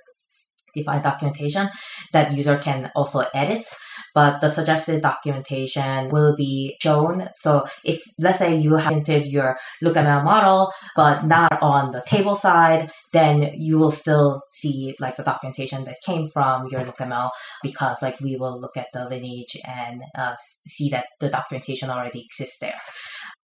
[0.74, 1.70] defined documentation
[2.14, 3.66] that user can also edit
[4.14, 7.30] but the suggested documentation will be shown.
[7.36, 12.36] So if let's say you have entered your LookML model, but not on the table
[12.36, 17.30] side, then you will still see like the documentation that came from your LookML
[17.64, 22.22] because like we will look at the lineage and uh, see that the documentation already
[22.22, 22.80] exists there.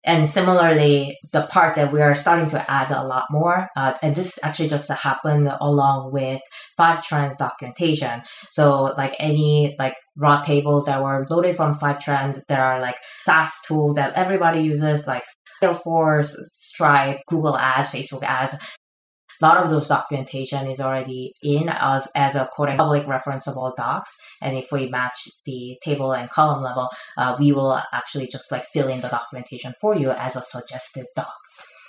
[0.05, 4.15] And similarly, the part that we are starting to add a lot more, uh, and
[4.15, 6.39] this actually just happened along with
[6.79, 8.21] Fivetran's documentation.
[8.51, 13.59] So like any like raw tables that were loaded from Fivetran, there are like SaaS
[13.67, 15.25] tool that everybody uses, like
[15.61, 18.55] Salesforce, Stripe, Google Ads, Facebook Ads
[19.41, 24.15] a lot of those documentation is already in as, as a quote public referenceable docs.
[24.41, 28.65] And if we match the table and column level, uh, we will actually just like
[28.73, 31.33] fill in the documentation for you as a suggested doc.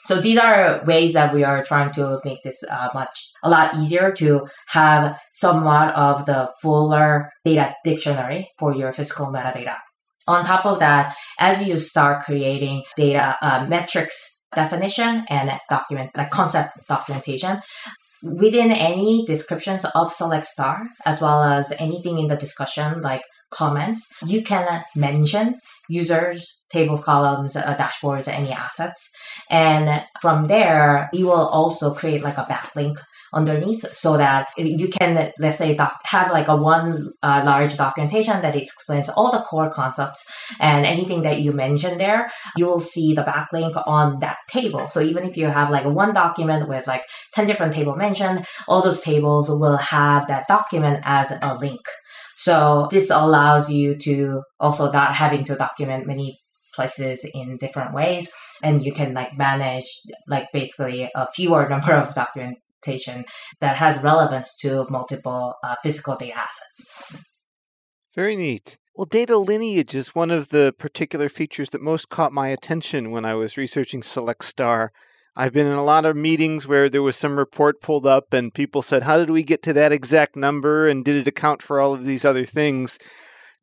[0.05, 3.77] So these are ways that we are trying to make this uh, much a lot
[3.77, 9.77] easier to have somewhat of the fuller data dictionary for your physical metadata.
[10.27, 16.31] On top of that, as you start creating data uh, metrics definition and document, like
[16.31, 17.61] concept documentation.
[18.23, 24.09] Within any descriptions of Select Star, as well as anything in the discussion, like comments,
[24.27, 29.11] you can mention users, tables, columns, uh, dashboards, any assets.
[29.51, 32.97] And from there, you will also create like a backlink
[33.33, 38.41] underneath so that you can, let's say, doc- have like a one uh, large documentation
[38.43, 40.27] that explains all the core concepts
[40.61, 44.89] and anything that you mentioned there, you will see the backlink on that table.
[44.89, 48.83] So even if you have like one document with like 10 different table mentioned, all
[48.83, 51.81] those tables will have that document as a link.
[52.37, 56.39] So this allows you to also not having to document many
[56.75, 58.31] places in different ways
[58.63, 59.89] and you can like manage
[60.29, 62.59] like basically a fewer number of document
[63.61, 67.25] that has relevance to multiple uh, physical data assets.
[68.15, 68.79] Very neat.
[68.95, 73.25] Well, data lineage is one of the particular features that most caught my attention when
[73.25, 74.91] I was researching Select Star.
[75.37, 78.53] I've been in a lot of meetings where there was some report pulled up and
[78.53, 80.89] people said, How did we get to that exact number?
[80.89, 82.99] And did it account for all of these other things?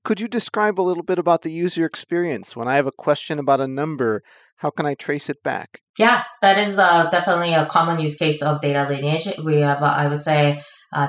[0.06, 2.56] Could you describe a little bit about the user experience?
[2.56, 4.22] When I have a question about a number,
[4.58, 5.82] how can I trace it back?
[5.98, 9.28] Yeah, that is uh, definitely a common use case of data lineage.
[9.44, 10.62] We have, uh, I would say,
[10.94, 11.08] uh,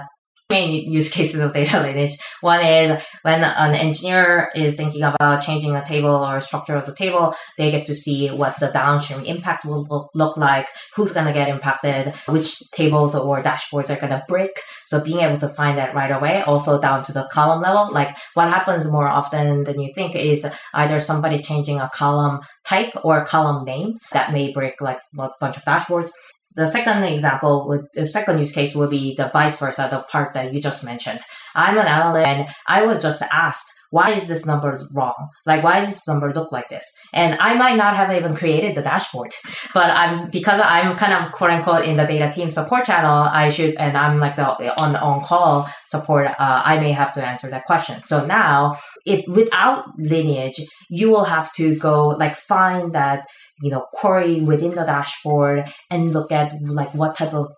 [0.50, 2.16] main use cases of data lineage.
[2.40, 6.94] One is when an engineer is thinking about changing a table or structure of the
[6.94, 11.32] table, they get to see what the downstream impact will look, like, who's going to
[11.32, 14.50] get impacted, which tables or dashboards are going to break.
[14.86, 18.16] So being able to find that right away, also down to the column level, like
[18.34, 23.18] what happens more often than you think is either somebody changing a column type or
[23.18, 26.10] a column name that may break like a bunch of dashboards
[26.56, 30.34] the second example would, the second use case would be the vice versa, the part
[30.34, 31.20] that you just mentioned.
[31.54, 35.30] I'm an analyst and I was just asked, why is this number wrong?
[35.44, 36.84] Like, why does this number look like this?
[37.12, 39.32] And I might not have even created the dashboard,
[39.74, 43.48] but I'm, because I'm kind of quote unquote in the data team support channel, I
[43.48, 44.46] should, and I'm like the
[44.82, 48.02] on, on call support, uh, I may have to answer that question.
[48.02, 53.28] So now, if without lineage, you will have to go like find that
[53.62, 57.52] you know, query within the dashboard and look at like what type of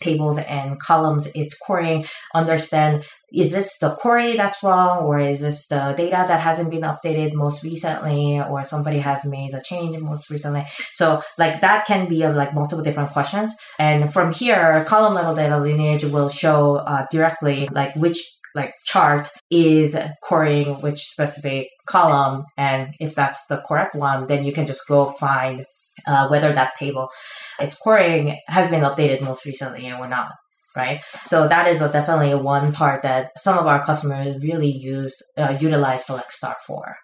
[0.00, 5.68] tables and columns it's querying, understand is this the query that's wrong or is this
[5.68, 10.30] the data that hasn't been updated most recently or somebody has made a change most
[10.30, 10.64] recently.
[10.94, 13.52] So like that can be of like multiple different questions.
[13.78, 19.28] And from here, column level data lineage will show uh, directly like which like chart
[19.50, 22.44] is querying which specific column.
[22.56, 25.64] And if that's the correct one, then you can just go find
[26.06, 27.10] uh, whether that table
[27.58, 30.32] it's querying has been updated most recently or not.
[30.76, 31.02] Right.
[31.24, 36.06] So that is definitely one part that some of our customers really use, uh, utilize
[36.06, 36.94] Select Star for.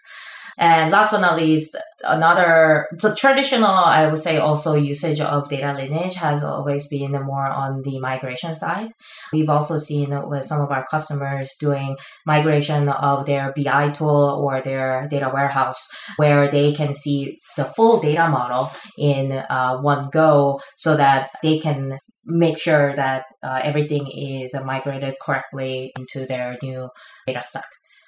[0.59, 5.75] And last but not least, another, so traditional, I would say also usage of data
[5.75, 8.91] lineage has always been more on the migration side.
[9.33, 14.63] We've also seen with some of our customers doing migration of their BI tool or
[14.63, 20.61] their data warehouse where they can see the full data model in uh, one go
[20.75, 26.89] so that they can make sure that uh, everything is migrated correctly into their new
[27.27, 27.67] data stack.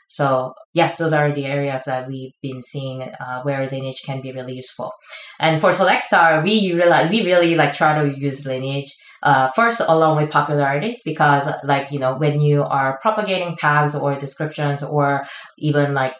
[0.09, 4.33] So yeah, those are the areas that we've been seeing uh, where lineage can be
[4.33, 4.93] really useful.
[5.39, 9.81] And for Select Star, we really, we really like try to use lineage uh, first
[9.87, 15.27] along with popularity because like you know when you are propagating tags or descriptions or
[15.59, 16.15] even like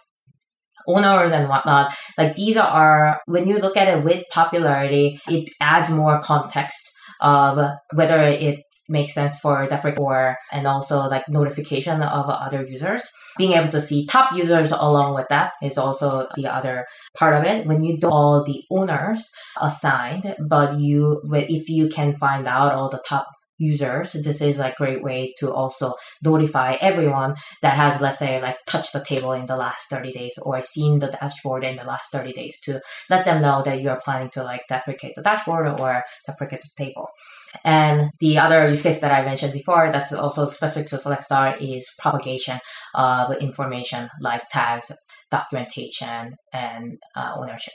[0.87, 5.91] owners and whatnot like these are when you look at it with popularity it adds
[5.91, 7.59] more context of
[7.95, 13.03] whether it makes sense for Deprecate or and also like notification of other users.
[13.37, 16.87] Being able to see top users along with that is also the other
[17.17, 17.67] part of it.
[17.67, 19.31] When you do all the owners
[19.61, 23.27] assigned, but you if you can find out all the top
[23.59, 28.57] users, this is a great way to also notify everyone that has, let's say, like
[28.67, 32.13] touched the table in the last 30 days or seen the dashboard in the last
[32.13, 32.81] 30 days to
[33.11, 36.85] let them know that you are planning to like deprecate the dashboard or deprecate the
[36.85, 37.09] table.
[37.65, 41.57] And the other use case that I mentioned before that's also specific to Select Star
[41.59, 42.59] is propagation
[42.95, 44.93] of information like tags,
[45.31, 47.75] documentation, and uh, ownership.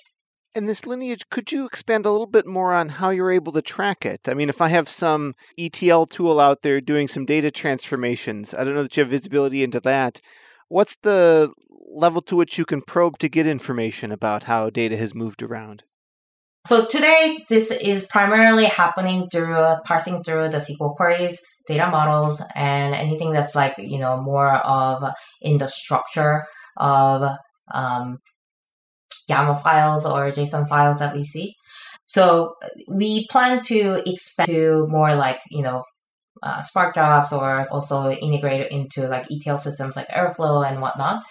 [0.56, 3.62] And this lineage, could you expand a little bit more on how you're able to
[3.62, 4.30] track it?
[4.30, 8.64] I mean, if I have some ETL tool out there doing some data transformations, I
[8.64, 10.22] don't know that you have visibility into that.
[10.70, 11.52] What's the
[11.96, 15.86] level to which you can probe to get information about how data has moved around?
[16.66, 22.96] So today, this is primarily happening through parsing through the SQL queries, data models, and
[22.96, 25.04] anything that's like, you know, more of
[25.42, 26.44] in the structure
[26.78, 27.36] of
[27.74, 28.20] um,
[29.30, 31.54] YAML files or JSON files that we see.
[32.06, 32.56] So
[32.88, 35.84] we plan to expand to more like, you know,
[36.44, 41.24] uh, Spark jobs or also integrate into like ETL systems like Airflow and whatnot.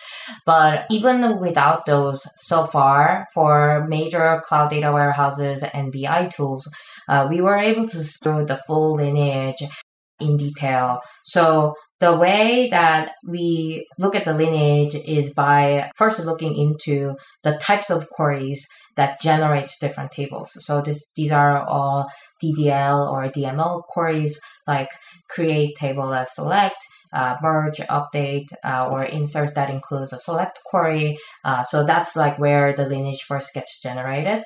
[0.47, 6.69] But even without those, so far for major cloud data warehouses and BI tools,
[7.09, 9.63] uh, we were able to store the full lineage
[10.21, 11.01] in detail.
[11.25, 17.59] So the way that we look at the lineage is by first looking into the
[17.59, 18.67] types of queries
[18.97, 20.51] that generates different tables.
[20.65, 22.11] So this, these are all
[22.43, 24.91] DDL or DML queries like
[25.29, 26.77] create table as select,
[27.13, 31.19] uh, merge, update, uh, or insert that includes a select query.
[31.45, 34.43] Uh, so that's like where the lineage first gets generated.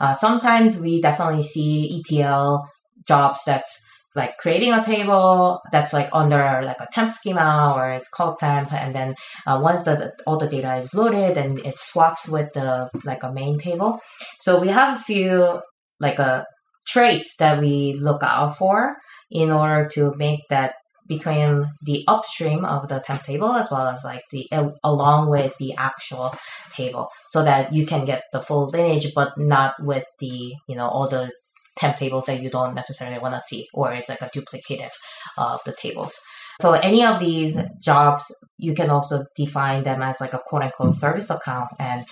[0.00, 2.68] Uh, sometimes we definitely see ETL
[3.06, 3.82] jobs that's
[4.14, 8.72] like creating a table that's like under like a temp schema or it's called temp
[8.72, 9.14] and then
[9.46, 13.32] uh, once the, all the data is loaded and it swaps with the like a
[13.32, 14.00] main table.
[14.40, 15.60] So we have a few
[16.00, 16.44] like a uh,
[16.86, 18.96] traits that we look out for
[19.30, 20.74] in order to make that
[21.06, 25.56] between the upstream of the temp table as well as like the uh, along with
[25.58, 26.34] the actual
[26.70, 30.88] table so that you can get the full lineage but not with the you know
[30.88, 31.30] all the
[31.76, 34.90] temp tables that you don't necessarily want to see, or it's like a duplicative
[35.36, 36.18] of the tables.
[36.60, 38.24] So any of these jobs,
[38.58, 42.04] you can also define them as like a quote unquote service account, and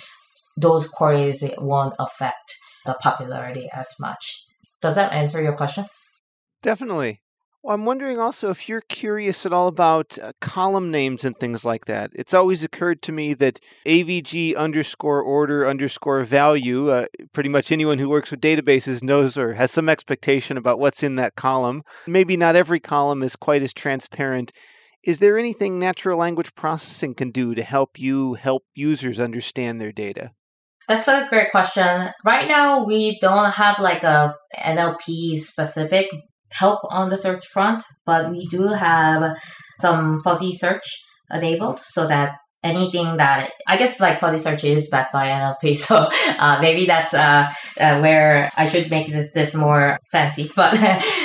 [0.57, 2.55] those queries won't affect
[2.85, 4.45] the popularity as much.
[4.81, 5.87] Does that answer your question?
[6.63, 7.21] Definitely.
[7.65, 11.65] Well, I'm wondering also if you're curious at all about uh, column names and things
[11.65, 12.11] like that.
[12.13, 18.01] It's always occurred to me that AVG underscore order underscore value, uh, pretty much anyone
[18.01, 21.85] who works with databases knows or has some expectation about what's in that column.
[22.09, 24.51] Maybe not every column is quite as transparent.
[25.05, 29.93] Is there anything natural language processing can do to help you help users understand their
[29.93, 30.33] data?
[30.89, 32.11] That's a great question.
[32.25, 36.09] Right now, we don't have like a NLP specific
[36.53, 39.37] help on the search front, but we do have
[39.81, 40.85] some fuzzy search
[41.31, 46.09] enabled so that anything that I guess like fuzzy search is backed by NLP, so
[46.39, 47.49] uh, maybe that's uh,
[47.81, 50.51] uh, where I should make this, this more fancy.
[50.57, 50.75] But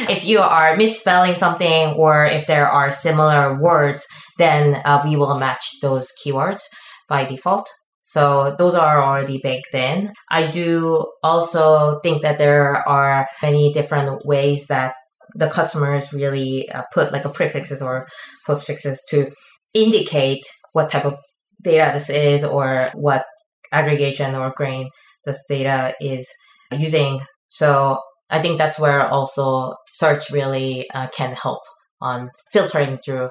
[0.10, 4.06] if you are misspelling something or if there are similar words,
[4.38, 6.62] then uh, we will match those keywords
[7.08, 7.68] by default.
[8.04, 10.14] So those are already baked in.
[10.32, 14.96] I do also think that there are many different ways that
[15.38, 18.08] the customers really uh, put like a prefixes or
[18.48, 19.32] postfixes to
[19.74, 21.18] indicate what type of
[21.62, 23.26] data this is or what
[23.72, 24.90] aggregation or grain
[25.26, 26.28] this data is
[26.72, 27.22] using.
[27.50, 31.62] So I think that's where also search really uh, can help
[32.02, 33.30] on filtering through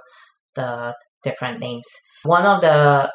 [0.54, 1.86] the different names.
[2.22, 3.10] One of the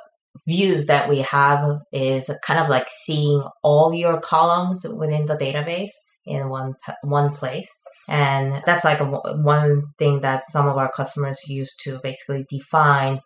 [0.47, 5.91] views that we have is kind of like seeing all your columns within the database
[6.25, 6.73] in one
[7.03, 7.69] one place
[8.09, 13.19] and that's like a, one thing that some of our customers use to basically define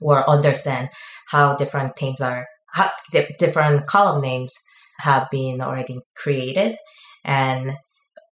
[0.00, 0.88] or understand
[1.28, 2.90] how different teams are how
[3.38, 4.54] different column names
[5.00, 6.76] have been already created
[7.24, 7.76] and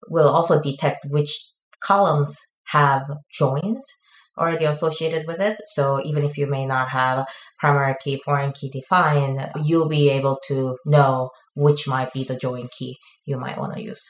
[0.08, 1.46] will also detect which
[1.80, 2.38] columns
[2.68, 3.84] have joins
[4.38, 5.60] already associated with it.
[5.66, 7.26] So even if you may not have
[7.58, 12.68] primary key, foreign key defined, you'll be able to know which might be the join
[12.76, 12.96] key
[13.26, 14.02] you might want to use.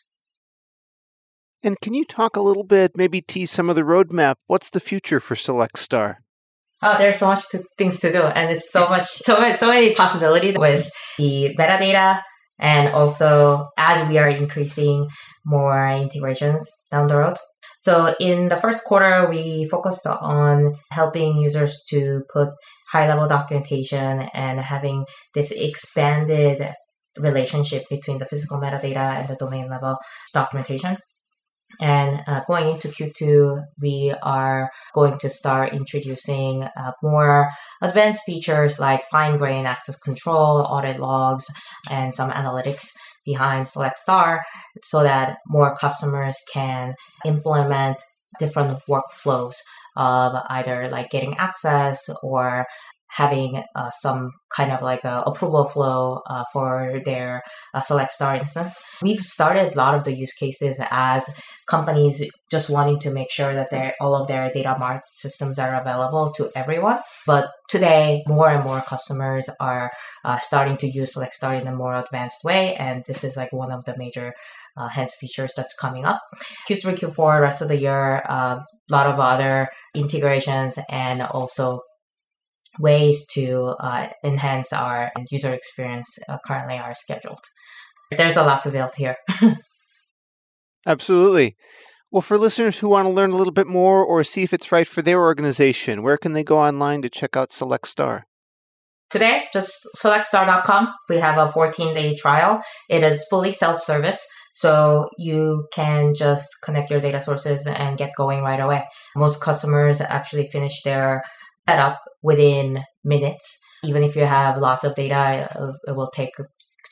[1.62, 4.36] And can you talk a little bit, maybe tease some of the roadmap?
[4.46, 6.18] What's the future for Select Star?
[6.82, 9.94] Oh, there's so much to, things to do, and it's so much, so so many
[9.94, 10.88] possibilities with
[11.18, 12.22] the metadata,
[12.58, 15.06] and also as we are increasing
[15.44, 17.36] more integrations down the road.
[17.80, 22.48] So in the first quarter, we focused on helping users to put
[22.92, 25.04] high level documentation and having
[25.34, 26.74] this expanded
[27.18, 29.98] relationship between the physical metadata and the domain level
[30.32, 30.96] documentation.
[31.80, 37.48] And uh, going into Q2, we are going to start introducing uh, more
[37.80, 41.46] advanced features like fine grained access control, audit logs,
[41.90, 42.88] and some analytics
[43.24, 44.42] behind Select Star
[44.82, 47.96] so that more customers can implement
[48.38, 49.54] different workflows
[49.96, 52.64] of either like getting access or
[53.10, 57.42] having uh, some kind of like a approval flow uh, for their
[57.74, 58.80] uh, Select Star instance.
[59.02, 61.28] We've started a lot of the use cases as
[61.66, 65.80] companies just wanting to make sure that their all of their data mart systems are
[65.80, 67.00] available to everyone.
[67.26, 69.90] But today more and more customers are
[70.24, 73.52] uh, starting to use Select Star in a more advanced way and this is like
[73.52, 74.34] one of the major
[74.76, 76.20] uh, hence features that's coming up.
[76.68, 81.80] Q3 q4 rest of the year a uh, lot of other integrations and also
[82.78, 87.40] ways to uh, enhance our user experience uh, currently are scheduled.
[88.16, 89.16] There's a lot to build here.
[90.86, 91.56] Absolutely.
[92.10, 94.72] Well, for listeners who want to learn a little bit more or see if it's
[94.72, 98.26] right for their organization, where can they go online to check out Select Star?
[99.10, 100.92] Today, just selectstar.com.
[101.08, 102.62] We have a 14 day trial.
[102.88, 104.24] It is fully self service.
[104.52, 108.84] So you can just connect your data sources and get going right away.
[109.16, 111.22] Most customers actually finish their
[111.68, 113.58] setup within minutes.
[113.82, 115.48] Even if you have lots of data,
[115.86, 116.34] it will take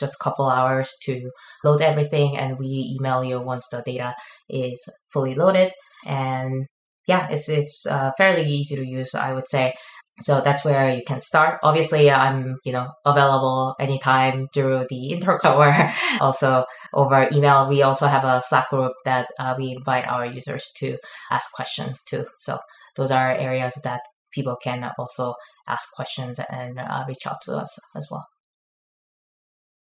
[0.01, 1.31] just a couple hours to
[1.64, 4.14] load everything, and we email you once the data
[4.49, 4.81] is
[5.12, 5.72] fully loaded.
[6.07, 6.66] And
[7.07, 9.74] yeah, it's it's uh, fairly easy to use, I would say.
[10.20, 11.61] So that's where you can start.
[11.62, 17.68] Obviously, I'm you know available anytime through the intercom or also over email.
[17.68, 20.99] We also have a Slack group that uh, we invite our users to
[21.31, 22.26] ask questions to.
[22.39, 22.59] So
[22.97, 24.01] those are areas that
[24.33, 25.35] people can also
[25.66, 28.26] ask questions and uh, reach out to us as well.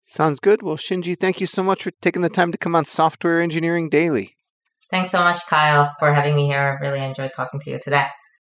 [0.04, 0.64] Sounds good.
[0.64, 3.90] Well, Shinji, thank you so much for taking the time to come on Software Engineering
[3.90, 4.36] Daily.
[4.90, 6.80] Thanks so much, Kyle, for having me here.
[6.82, 8.08] I really enjoyed talking to you today.